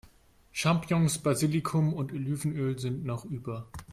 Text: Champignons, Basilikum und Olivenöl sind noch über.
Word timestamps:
Champignons, 0.51 1.19
Basilikum 1.23 1.93
und 1.93 2.11
Olivenöl 2.11 2.79
sind 2.79 3.05
noch 3.05 3.23
über. 3.23 3.69